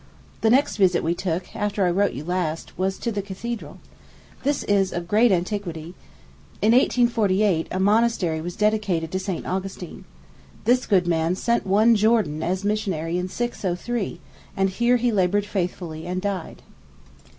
The 0.41 0.49
next 0.49 0.77
visit 0.77 1.03
we 1.03 1.13
took, 1.13 1.55
after 1.55 1.85
I 1.85 1.91
wrote 1.91 2.13
you 2.13 2.23
last, 2.23 2.75
was 2.75 2.97
to 2.97 3.11
the 3.11 3.21
cathedral. 3.21 3.77
This 4.41 4.63
is 4.63 4.91
of 4.91 5.07
great 5.07 5.31
antiquity. 5.31 5.93
In 6.59 6.71
1148, 6.71 7.67
a 7.69 7.79
monastery 7.79 8.41
was 8.41 8.55
dedicated 8.55 9.11
to 9.11 9.19
St. 9.19 9.45
Augustine. 9.45 10.05
This 10.65 10.87
good 10.87 11.05
man 11.05 11.35
sent 11.35 11.67
one 11.67 11.93
Jordan 11.95 12.41
as 12.41 12.63
a 12.63 12.67
missionary 12.67 13.19
in 13.19 13.29
603, 13.29 14.19
and 14.57 14.71
here 14.71 14.97
he 14.97 15.11
labored 15.11 15.45
faithfully 15.45 16.07
and 16.07 16.19
died. 16.19 16.63